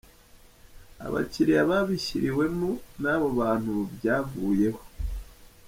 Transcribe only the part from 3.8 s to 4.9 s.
byavuyeho.